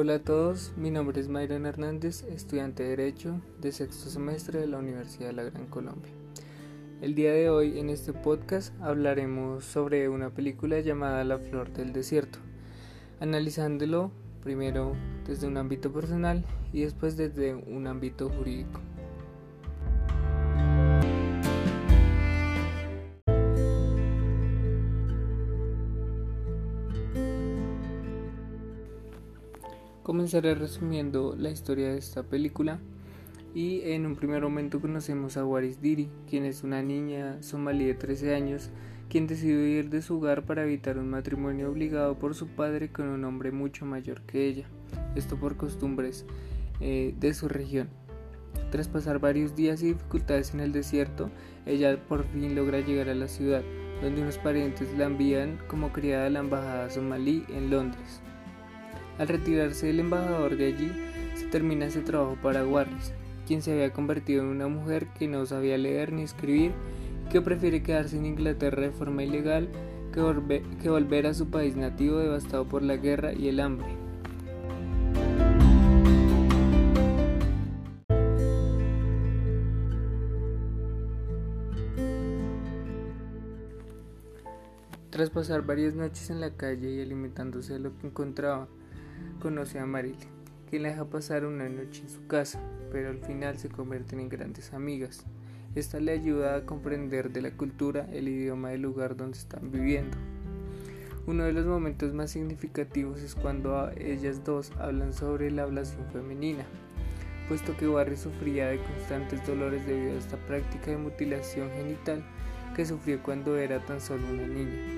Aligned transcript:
Hola 0.00 0.14
a 0.14 0.18
todos, 0.20 0.70
mi 0.76 0.92
nombre 0.92 1.20
es 1.20 1.28
Mayron 1.28 1.66
Hernández, 1.66 2.22
estudiante 2.22 2.84
de 2.84 2.90
Derecho 2.90 3.40
de 3.60 3.72
sexto 3.72 4.08
semestre 4.08 4.60
de 4.60 4.68
la 4.68 4.78
Universidad 4.78 5.26
de 5.26 5.32
la 5.32 5.42
Gran 5.42 5.66
Colombia. 5.66 6.12
El 7.02 7.16
día 7.16 7.32
de 7.32 7.50
hoy 7.50 7.80
en 7.80 7.90
este 7.90 8.12
podcast 8.12 8.72
hablaremos 8.80 9.64
sobre 9.64 10.08
una 10.08 10.30
película 10.30 10.78
llamada 10.78 11.24
La 11.24 11.40
Flor 11.40 11.72
del 11.72 11.92
Desierto, 11.92 12.38
analizándolo 13.18 14.12
primero 14.44 14.94
desde 15.26 15.48
un 15.48 15.56
ámbito 15.56 15.92
personal 15.92 16.44
y 16.72 16.82
después 16.82 17.16
desde 17.16 17.56
un 17.56 17.88
ámbito 17.88 18.30
jurídico. 18.30 18.78
Comenzaré 30.08 30.54
resumiendo 30.54 31.36
la 31.38 31.50
historia 31.50 31.90
de 31.90 31.98
esta 31.98 32.22
película 32.22 32.80
y 33.54 33.82
en 33.82 34.06
un 34.06 34.16
primer 34.16 34.42
momento 34.42 34.80
conocemos 34.80 35.36
a 35.36 35.44
Waris 35.44 35.82
Diri, 35.82 36.08
quien 36.30 36.46
es 36.46 36.64
una 36.64 36.82
niña 36.82 37.42
somalí 37.42 37.84
de 37.84 37.92
13 37.92 38.34
años, 38.34 38.70
quien 39.10 39.26
decidió 39.26 39.66
ir 39.66 39.90
de 39.90 40.00
su 40.00 40.16
hogar 40.16 40.46
para 40.46 40.62
evitar 40.62 40.96
un 40.96 41.10
matrimonio 41.10 41.70
obligado 41.70 42.18
por 42.18 42.34
su 42.34 42.46
padre 42.46 42.90
con 42.90 43.06
un 43.08 43.22
hombre 43.26 43.52
mucho 43.52 43.84
mayor 43.84 44.22
que 44.22 44.46
ella, 44.46 44.66
esto 45.14 45.36
por 45.36 45.58
costumbres 45.58 46.24
eh, 46.80 47.14
de 47.20 47.34
su 47.34 47.46
región. 47.46 47.90
Tras 48.70 48.88
pasar 48.88 49.18
varios 49.18 49.56
días 49.56 49.82
y 49.82 49.88
dificultades 49.88 50.54
en 50.54 50.60
el 50.60 50.72
desierto, 50.72 51.30
ella 51.66 52.02
por 52.08 52.24
fin 52.24 52.54
logra 52.54 52.80
llegar 52.80 53.10
a 53.10 53.14
la 53.14 53.28
ciudad, 53.28 53.62
donde 54.00 54.22
unos 54.22 54.38
parientes 54.38 54.88
la 54.96 55.04
envían 55.04 55.58
como 55.68 55.92
criada 55.92 56.28
a 56.28 56.30
la 56.30 56.38
embajada 56.38 56.88
somalí 56.88 57.44
en 57.50 57.68
Londres. 57.68 58.22
Al 59.18 59.28
retirarse 59.28 59.90
el 59.90 60.00
embajador 60.00 60.56
de 60.56 60.66
allí, 60.66 60.92
se 61.34 61.46
termina 61.46 61.86
ese 61.86 62.02
trabajo 62.02 62.36
para 62.40 62.64
Warris, 62.64 63.12
quien 63.46 63.62
se 63.62 63.72
había 63.72 63.92
convertido 63.92 64.42
en 64.42 64.48
una 64.48 64.68
mujer 64.68 65.08
que 65.18 65.26
no 65.26 65.44
sabía 65.44 65.76
leer 65.76 66.12
ni 66.12 66.22
escribir 66.22 66.72
que 67.30 67.42
prefiere 67.42 67.82
quedarse 67.82 68.16
en 68.16 68.26
Inglaterra 68.26 68.82
de 68.82 68.90
forma 68.90 69.22
ilegal 69.22 69.68
que, 70.12 70.62
que 70.80 70.90
volver 70.90 71.26
a 71.26 71.34
su 71.34 71.48
país 71.48 71.76
nativo 71.76 72.18
devastado 72.18 72.66
por 72.66 72.82
la 72.82 72.96
guerra 72.96 73.32
y 73.32 73.48
el 73.48 73.60
hambre. 73.60 73.88
Tras 85.10 85.30
pasar 85.30 85.62
varias 85.62 85.94
noches 85.94 86.30
en 86.30 86.40
la 86.40 86.50
calle 86.50 86.92
y 86.92 87.00
alimentándose 87.00 87.72
de 87.72 87.80
lo 87.80 87.96
que 87.98 88.06
encontraba, 88.06 88.68
conoce 89.38 89.78
a 89.78 89.86
Marilyn, 89.86 90.18
quien 90.68 90.82
la 90.82 90.90
deja 90.90 91.04
pasar 91.04 91.44
una 91.44 91.68
noche 91.68 92.02
en 92.02 92.10
su 92.10 92.26
casa, 92.26 92.60
pero 92.90 93.10
al 93.10 93.18
final 93.18 93.58
se 93.58 93.68
convierten 93.68 94.20
en 94.20 94.28
grandes 94.28 94.72
amigas. 94.72 95.24
Esta 95.74 96.00
le 96.00 96.12
ayuda 96.12 96.56
a 96.56 96.66
comprender 96.66 97.30
de 97.30 97.42
la 97.42 97.50
cultura 97.50 98.08
el 98.12 98.28
idioma 98.28 98.70
del 98.70 98.82
lugar 98.82 99.16
donde 99.16 99.38
están 99.38 99.70
viviendo. 99.70 100.16
Uno 101.26 101.44
de 101.44 101.52
los 101.52 101.66
momentos 101.66 102.14
más 102.14 102.30
significativos 102.30 103.20
es 103.20 103.34
cuando 103.34 103.90
ellas 103.98 104.44
dos 104.44 104.72
hablan 104.78 105.12
sobre 105.12 105.50
la 105.50 105.64
ablación 105.64 106.06
femenina, 106.10 106.64
puesto 107.48 107.76
que 107.76 107.86
Barry 107.86 108.16
sufría 108.16 108.68
de 108.68 108.78
constantes 108.78 109.46
dolores 109.46 109.86
debido 109.86 110.12
a 110.12 110.18
esta 110.18 110.36
práctica 110.46 110.90
de 110.90 110.96
mutilación 110.96 111.70
genital 111.70 112.24
que 112.74 112.86
sufrió 112.86 113.22
cuando 113.22 113.56
era 113.56 113.84
tan 113.84 114.00
solo 114.00 114.22
una 114.30 114.46
niña. 114.46 114.97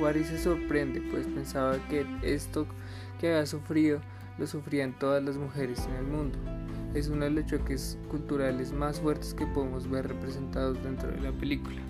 Barry 0.00 0.24
se 0.24 0.38
sorprende, 0.38 1.00
pues 1.10 1.26
pensaba 1.26 1.78
que 1.88 2.04
esto 2.22 2.66
que 3.18 3.28
había 3.28 3.46
sufrido 3.46 4.00
lo 4.38 4.46
sufrían 4.46 4.98
todas 4.98 5.24
las 5.24 5.38
mujeres 5.38 5.86
en 5.86 5.94
el 5.94 6.04
mundo. 6.04 6.38
Es 6.94 7.08
uno 7.08 7.24
de 7.24 7.30
los 7.30 7.46
choques 7.46 7.98
culturales 8.10 8.72
más 8.72 9.00
fuertes 9.00 9.32
que 9.32 9.46
podemos 9.46 9.88
ver 9.88 10.08
representados 10.08 10.82
dentro 10.82 11.10
de 11.10 11.20
la 11.20 11.32
película. 11.32 11.80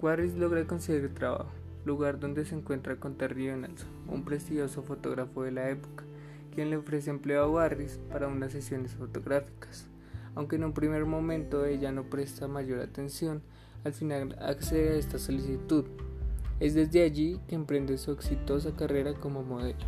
Warris 0.00 0.34
logra 0.34 0.64
conseguir 0.64 1.12
trabajo, 1.12 1.50
lugar 1.84 2.20
donde 2.20 2.44
se 2.44 2.54
encuentra 2.54 2.96
con 2.96 3.16
Terry 3.16 3.48
Donaldson, 3.48 3.88
un 4.06 4.24
prestigioso 4.24 4.84
fotógrafo 4.84 5.42
de 5.42 5.50
la 5.50 5.70
época 5.70 6.04
quien 6.58 6.70
le 6.70 6.76
ofrece 6.76 7.10
empleo 7.10 7.44
a 7.44 7.48
Warris 7.48 8.00
para 8.10 8.26
unas 8.26 8.50
sesiones 8.50 8.96
fotográficas. 8.96 9.86
Aunque 10.34 10.56
en 10.56 10.64
un 10.64 10.72
primer 10.72 11.06
momento 11.06 11.64
ella 11.64 11.92
no 11.92 12.10
presta 12.10 12.48
mayor 12.48 12.80
atención, 12.80 13.42
al 13.84 13.92
final 13.92 14.36
accede 14.40 14.88
a 14.88 14.96
esta 14.96 15.20
solicitud. 15.20 15.84
Es 16.58 16.74
desde 16.74 17.04
allí 17.04 17.38
que 17.46 17.54
emprende 17.54 17.96
su 17.96 18.10
exitosa 18.10 18.74
carrera 18.74 19.14
como 19.14 19.44
modelo. 19.44 19.78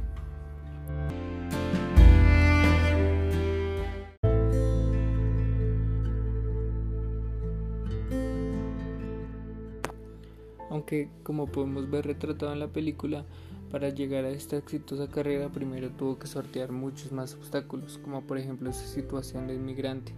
Aunque, 10.70 11.08
como 11.24 11.48
podemos 11.48 11.90
ver 11.90 12.06
retratado 12.06 12.52
en 12.52 12.60
la 12.60 12.68
película, 12.68 13.24
para 13.70 13.88
llegar 13.90 14.24
a 14.24 14.30
esta 14.30 14.56
exitosa 14.56 15.08
carrera 15.08 15.48
primero 15.48 15.90
tuvo 15.90 16.18
que 16.18 16.26
sortear 16.26 16.72
muchos 16.72 17.12
más 17.12 17.34
obstáculos, 17.34 17.98
como 18.02 18.22
por 18.22 18.38
ejemplo 18.38 18.72
su 18.72 18.86
situación 18.86 19.46
de 19.46 19.54
inmigrante. 19.54 20.12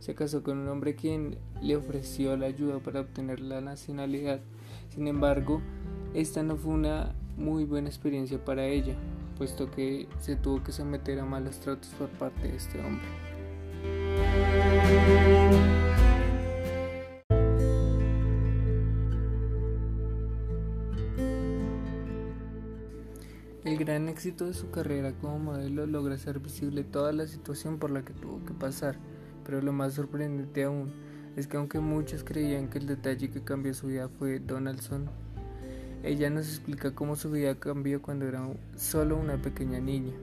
Se 0.00 0.14
casó 0.14 0.42
con 0.42 0.58
un 0.58 0.68
hombre 0.68 0.94
quien 0.94 1.38
le 1.60 1.76
ofreció 1.76 2.36
la 2.36 2.46
ayuda 2.46 2.78
para 2.78 3.00
obtener 3.00 3.40
la 3.40 3.60
nacionalidad. 3.60 4.40
Sin 4.90 5.08
embargo, 5.08 5.60
esta 6.14 6.42
no 6.42 6.56
fue 6.56 6.74
una 6.74 7.14
muy 7.36 7.64
buena 7.64 7.88
experiencia 7.88 8.42
para 8.42 8.66
ella, 8.66 8.94
puesto 9.36 9.70
que 9.70 10.08
se 10.18 10.36
tuvo 10.36 10.62
que 10.62 10.72
someter 10.72 11.20
a 11.20 11.24
malos 11.24 11.60
tratos 11.60 11.90
por 11.98 12.08
parte 12.10 12.48
de 12.48 12.56
este 12.56 12.80
hombre. 12.80 13.25
El 23.76 23.84
gran 23.84 24.08
éxito 24.08 24.46
de 24.46 24.54
su 24.54 24.70
carrera 24.70 25.12
como 25.20 25.38
modelo 25.38 25.84
logra 25.84 26.14
hacer 26.14 26.40
visible 26.40 26.82
toda 26.82 27.12
la 27.12 27.26
situación 27.26 27.78
por 27.78 27.90
la 27.90 28.02
que 28.02 28.14
tuvo 28.14 28.42
que 28.46 28.54
pasar, 28.54 28.96
pero 29.44 29.60
lo 29.60 29.70
más 29.74 29.92
sorprendente 29.92 30.64
aún 30.64 30.94
es 31.36 31.46
que 31.46 31.58
aunque 31.58 31.78
muchos 31.78 32.24
creían 32.24 32.70
que 32.70 32.78
el 32.78 32.86
detalle 32.86 33.28
que 33.28 33.42
cambió 33.42 33.74
su 33.74 33.88
vida 33.88 34.08
fue 34.08 34.38
Donaldson, 34.38 35.10
ella 36.02 36.30
nos 36.30 36.48
explica 36.48 36.94
cómo 36.94 37.16
su 37.16 37.30
vida 37.30 37.54
cambió 37.56 38.00
cuando 38.00 38.26
era 38.26 38.48
solo 38.76 39.18
una 39.18 39.36
pequeña 39.42 39.78
niña, 39.78 40.14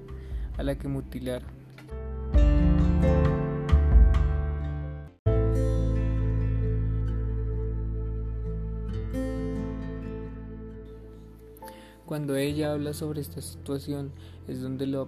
a 0.57 0.63
la 0.63 0.75
que 0.75 0.87
mutilaron. 0.87 1.62
Cuando 12.05 12.35
ella 12.35 12.73
habla 12.73 12.93
sobre 12.93 13.21
esta 13.21 13.41
situación 13.41 14.11
es 14.47 14.61
donde 14.61 14.87
lo 14.87 15.07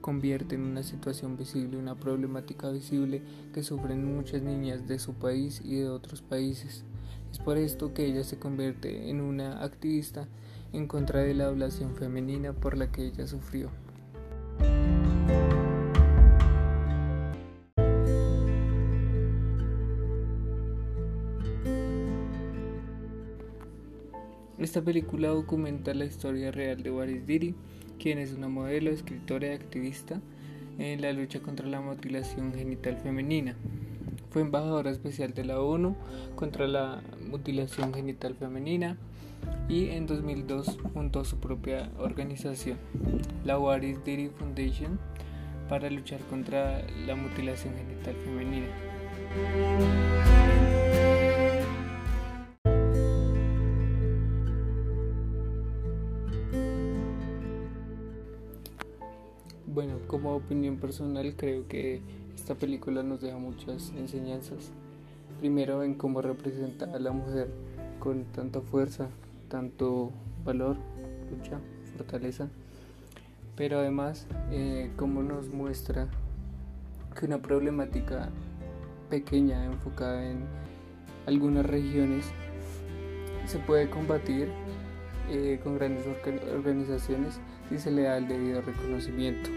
convierte 0.00 0.56
en 0.56 0.62
una 0.62 0.82
situación 0.82 1.36
visible, 1.36 1.76
una 1.76 1.94
problemática 1.94 2.70
visible 2.70 3.22
que 3.54 3.62
sufren 3.62 4.16
muchas 4.16 4.42
niñas 4.42 4.88
de 4.88 4.98
su 4.98 5.14
país 5.14 5.62
y 5.64 5.76
de 5.76 5.88
otros 5.88 6.20
países. 6.22 6.84
Es 7.30 7.38
por 7.38 7.58
esto 7.58 7.94
que 7.94 8.06
ella 8.06 8.24
se 8.24 8.38
convierte 8.38 9.08
en 9.08 9.20
una 9.20 9.62
activista 9.62 10.26
en 10.72 10.88
contra 10.88 11.20
de 11.20 11.34
la 11.34 11.46
ablación 11.46 11.94
femenina 11.94 12.52
por 12.52 12.76
la 12.76 12.90
que 12.90 13.06
ella 13.06 13.26
sufrió. 13.26 13.70
Esta 24.70 24.82
película 24.82 25.26
documenta 25.26 25.92
la 25.94 26.04
historia 26.04 26.52
real 26.52 26.80
de 26.84 26.92
Waris 26.92 27.26
Diri, 27.26 27.56
quien 27.98 28.18
es 28.18 28.34
una 28.34 28.46
modelo, 28.46 28.92
escritora 28.92 29.48
y 29.48 29.50
activista 29.50 30.20
en 30.78 31.02
la 31.02 31.12
lucha 31.12 31.42
contra 31.42 31.66
la 31.66 31.80
mutilación 31.80 32.54
genital 32.54 32.96
femenina. 32.98 33.56
Fue 34.30 34.42
embajadora 34.42 34.92
especial 34.92 35.34
de 35.34 35.44
la 35.44 35.60
ONU 35.60 35.96
contra 36.36 36.68
la 36.68 37.02
mutilación 37.28 37.92
genital 37.92 38.36
femenina 38.36 38.96
y 39.68 39.88
en 39.88 40.06
2002 40.06 40.78
fundó 40.92 41.24
su 41.24 41.40
propia 41.40 41.90
organización, 41.98 42.78
la 43.44 43.58
Waris 43.58 44.04
Diri 44.04 44.28
Foundation, 44.28 45.00
para 45.68 45.90
luchar 45.90 46.20
contra 46.26 46.86
la 47.08 47.16
mutilación 47.16 47.74
genital 47.74 48.14
femenina. 48.24 48.68
Bueno, 59.80 59.98
como 60.08 60.34
opinión 60.34 60.76
personal 60.76 61.34
creo 61.38 61.66
que 61.66 62.02
esta 62.34 62.54
película 62.54 63.02
nos 63.02 63.22
deja 63.22 63.38
muchas 63.38 63.94
enseñanzas. 63.96 64.72
Primero 65.38 65.82
en 65.82 65.94
cómo 65.94 66.20
representa 66.20 66.84
a 66.84 66.98
la 66.98 67.12
mujer 67.12 67.48
con 67.98 68.24
tanta 68.24 68.60
fuerza, 68.60 69.08
tanto 69.48 70.10
valor, 70.44 70.76
lucha, 71.30 71.58
fortaleza, 71.96 72.48
pero 73.56 73.78
además 73.78 74.26
eh, 74.50 74.90
cómo 74.96 75.22
nos 75.22 75.48
muestra 75.48 76.08
que 77.18 77.24
una 77.24 77.40
problemática 77.40 78.28
pequeña 79.08 79.64
enfocada 79.64 80.30
en 80.30 80.40
algunas 81.24 81.64
regiones 81.64 82.26
se 83.46 83.58
puede 83.60 83.88
combatir 83.88 84.50
eh, 85.30 85.58
con 85.64 85.78
grandes 85.78 86.04
organizaciones 86.54 87.40
si 87.70 87.78
se 87.78 87.90
le 87.90 88.02
da 88.02 88.18
el 88.18 88.28
debido 88.28 88.60
reconocimiento. 88.60 89.48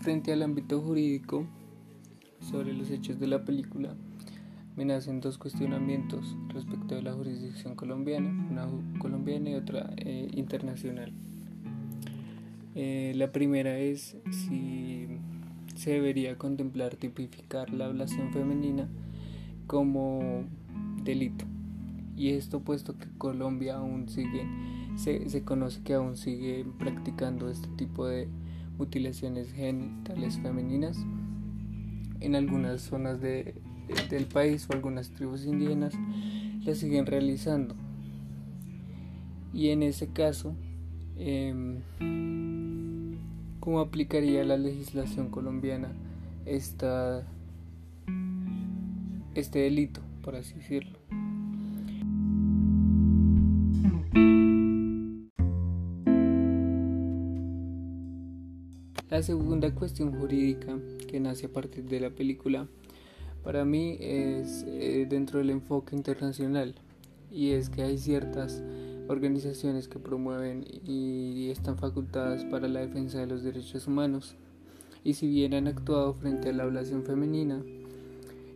Frente 0.00 0.32
al 0.32 0.42
ámbito 0.42 0.80
jurídico, 0.80 1.46
sobre 2.40 2.72
los 2.72 2.90
hechos 2.90 3.18
de 3.18 3.26
la 3.26 3.44
película, 3.44 3.94
me 4.76 4.84
nacen 4.84 5.20
dos 5.20 5.38
cuestionamientos 5.38 6.36
respecto 6.48 6.94
de 6.94 7.02
la 7.02 7.12
jurisdicción 7.12 7.74
colombiana, 7.74 8.30
una 8.48 8.68
colombiana 9.00 9.50
y 9.50 9.54
otra 9.54 9.90
eh, 9.96 10.28
internacional. 10.34 11.12
Eh, 12.76 13.12
la 13.16 13.32
primera 13.32 13.76
es 13.76 14.16
si 14.30 15.08
se 15.74 15.90
debería 15.90 16.38
contemplar 16.38 16.94
tipificar 16.94 17.72
la 17.72 17.86
ablación 17.86 18.32
femenina 18.32 18.88
como 19.66 20.44
delito. 21.02 21.44
Y 22.16 22.30
esto 22.30 22.60
puesto 22.60 22.96
que 22.96 23.06
Colombia 23.18 23.76
aún 23.76 24.08
sigue, 24.08 24.46
se, 24.96 25.28
se 25.28 25.42
conoce 25.42 25.82
que 25.82 25.94
aún 25.94 26.16
sigue 26.16 26.64
practicando 26.78 27.50
este 27.50 27.68
tipo 27.76 28.06
de 28.06 28.28
mutilaciones 28.78 29.52
genitales 29.52 30.38
femeninas 30.38 30.96
en 32.20 32.34
algunas 32.34 32.80
zonas 32.80 33.20
de, 33.20 33.60
del 34.08 34.26
país 34.26 34.66
o 34.70 34.72
algunas 34.72 35.10
tribus 35.10 35.44
indígenas 35.44 35.94
las 36.64 36.78
siguen 36.78 37.06
realizando. 37.06 37.74
Y 39.52 39.70
en 39.70 39.82
ese 39.82 40.08
caso 40.08 40.54
eh, 41.16 41.80
cómo 43.60 43.80
aplicaría 43.80 44.44
la 44.44 44.56
legislación 44.56 45.30
colombiana 45.30 45.92
esta, 46.46 47.26
este 49.34 49.58
delito 49.58 50.00
por 50.22 50.36
así 50.36 50.54
decirlo 50.54 50.98
La 59.18 59.24
segunda 59.24 59.74
cuestión 59.74 60.12
jurídica 60.16 60.78
que 61.08 61.18
nace 61.18 61.46
a 61.46 61.48
partir 61.48 61.82
de 61.82 61.98
la 61.98 62.10
película 62.10 62.68
para 63.42 63.64
mí 63.64 63.96
es 63.98 64.64
eh, 64.68 65.08
dentro 65.10 65.40
del 65.40 65.50
enfoque 65.50 65.96
internacional 65.96 66.76
y 67.28 67.50
es 67.50 67.68
que 67.68 67.82
hay 67.82 67.98
ciertas 67.98 68.62
organizaciones 69.08 69.88
que 69.88 69.98
promueven 69.98 70.64
y 70.86 71.50
están 71.50 71.78
facultadas 71.78 72.44
para 72.44 72.68
la 72.68 72.78
defensa 72.78 73.18
de 73.18 73.26
los 73.26 73.42
derechos 73.42 73.88
humanos 73.88 74.36
y 75.02 75.14
si 75.14 75.26
bien 75.26 75.52
han 75.52 75.66
actuado 75.66 76.14
frente 76.14 76.50
a 76.50 76.52
la 76.52 76.62
ablación 76.62 77.02
femenina 77.02 77.60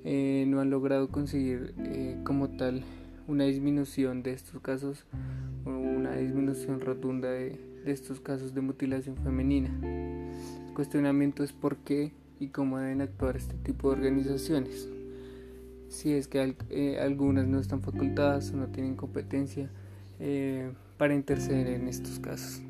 eh, 0.04 0.44
no 0.46 0.60
han 0.60 0.70
logrado 0.70 1.08
conseguir 1.08 1.74
eh, 1.78 2.20
como 2.22 2.50
tal 2.50 2.84
una 3.26 3.46
disminución 3.46 4.22
de 4.22 4.34
estos 4.34 4.62
casos 4.62 5.06
o 5.64 5.70
una 5.70 6.14
disminución 6.14 6.80
rotunda 6.80 7.30
de, 7.32 7.71
de 7.84 7.92
estos 7.92 8.20
casos 8.20 8.54
de 8.54 8.60
mutilación 8.60 9.16
femenina. 9.16 9.70
El 10.68 10.74
cuestionamiento 10.74 11.44
es 11.44 11.52
por 11.52 11.76
qué 11.78 12.12
y 12.40 12.48
cómo 12.48 12.78
deben 12.78 13.00
actuar 13.00 13.36
este 13.36 13.54
tipo 13.56 13.90
de 13.90 13.96
organizaciones. 13.96 14.88
Si 15.88 16.12
es 16.12 16.28
que 16.28 16.56
eh, 16.70 16.98
algunas 17.00 17.46
no 17.46 17.58
están 17.58 17.82
facultadas 17.82 18.50
o 18.52 18.56
no 18.56 18.68
tienen 18.68 18.96
competencia 18.96 19.70
eh, 20.18 20.72
para 20.96 21.14
interceder 21.14 21.68
en 21.68 21.88
estos 21.88 22.18
casos. 22.18 22.62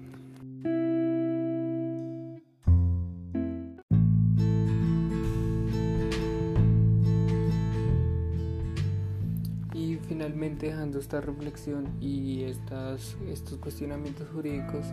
Dejando 10.62 11.00
esta 11.00 11.20
reflexión 11.20 11.88
y 12.00 12.44
estas, 12.44 13.16
estos 13.28 13.58
cuestionamientos 13.58 14.28
jurídicos, 14.32 14.86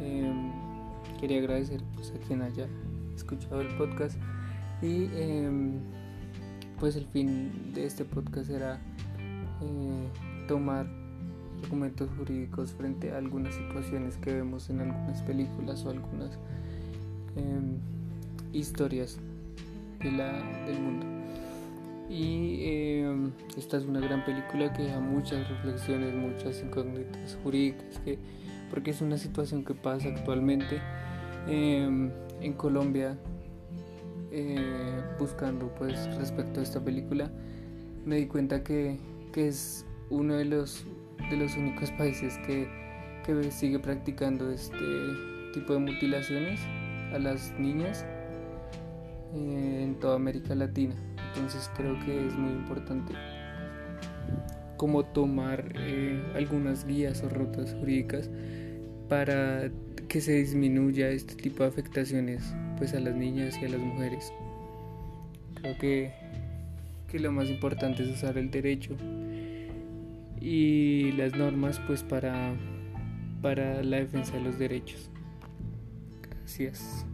eh, 0.00 0.32
quería 1.20 1.38
agradecer 1.38 1.82
pues, 1.94 2.12
a 2.12 2.26
quien 2.26 2.40
haya 2.40 2.66
escuchado 3.14 3.60
el 3.60 3.68
podcast 3.76 4.16
y 4.80 5.04
em, 5.14 5.80
pues 6.80 6.96
el 6.96 7.06
fin 7.06 7.72
de 7.74 7.84
este 7.84 8.04
podcast 8.06 8.46
será 8.46 8.80
eh, 9.60 10.08
tomar 10.48 10.86
documentos 11.60 12.08
jurídicos 12.16 12.72
frente 12.72 13.12
a 13.12 13.18
algunas 13.18 13.54
situaciones 13.54 14.16
que 14.16 14.32
vemos 14.32 14.70
en 14.70 14.80
algunas 14.80 15.20
películas 15.22 15.84
o 15.84 15.90
algunas 15.90 16.38
em, 17.36 17.76
historias 18.54 19.18
de 20.02 20.10
la, 20.12 20.32
del 20.64 20.80
mundo. 20.80 21.15
Y 22.08 22.60
em, 22.64 23.32
esta 23.56 23.78
es 23.78 23.84
una 23.84 24.00
gran 24.00 24.24
película 24.24 24.72
que 24.72 24.84
da 24.84 25.00
muchas 25.00 25.48
reflexiones, 25.48 26.14
muchas 26.14 26.62
incógnitas 26.62 27.36
jurídicas, 27.42 27.98
que, 28.04 28.18
porque 28.70 28.90
es 28.90 29.00
una 29.00 29.18
situación 29.18 29.64
que 29.64 29.74
pasa 29.74 30.08
actualmente 30.08 30.80
en 31.48 32.52
Colombia 32.56 33.16
eh, 34.32 35.02
buscando 35.18 35.72
pues 35.76 36.14
respecto 36.16 36.60
a 36.60 36.62
esta 36.62 36.80
película 36.80 37.30
me 38.04 38.16
di 38.16 38.26
cuenta 38.26 38.62
que, 38.62 38.98
es 39.34 39.84
uno 40.08 40.34
de 40.34 40.46
los 40.46 40.86
de 41.30 41.36
los 41.36 41.56
únicos 41.56 41.90
países 41.92 42.38
que, 42.46 42.66
que 43.24 43.50
sigue 43.50 43.78
practicando 43.78 44.50
este 44.50 44.76
tipo 45.52 45.74
de 45.74 45.78
mutilaciones 45.80 46.58
a 47.12 47.18
las 47.18 47.52
niñas 47.58 48.04
eh, 49.34 49.82
en 49.84 49.94
toda 50.00 50.16
América 50.16 50.54
Latina 50.54 50.94
entonces 51.36 51.70
creo 51.76 51.98
que 52.04 52.26
es 52.26 52.34
muy 52.34 52.52
importante 52.52 53.12
como 54.76 55.04
tomar 55.04 55.72
eh, 55.76 56.22
algunas 56.34 56.86
guías 56.86 57.22
o 57.22 57.28
rutas 57.28 57.74
jurídicas 57.74 58.30
para 59.08 59.70
que 60.08 60.20
se 60.20 60.32
disminuya 60.32 61.08
este 61.08 61.34
tipo 61.34 61.62
de 61.62 61.68
afectaciones 61.68 62.42
pues 62.78 62.94
a 62.94 63.00
las 63.00 63.14
niñas 63.14 63.58
y 63.60 63.64
a 63.64 63.68
las 63.68 63.80
mujeres. 63.80 64.32
Creo 65.54 65.78
que, 65.78 66.12
que 67.08 67.18
lo 67.18 67.32
más 67.32 67.48
importante 67.48 68.02
es 68.02 68.10
usar 68.10 68.36
el 68.38 68.50
derecho 68.50 68.96
y 70.40 71.12
las 71.12 71.34
normas 71.34 71.80
pues 71.86 72.02
para, 72.02 72.54
para 73.42 73.82
la 73.82 73.98
defensa 73.98 74.34
de 74.34 74.42
los 74.42 74.58
derechos. 74.58 75.10
Gracias. 76.22 77.06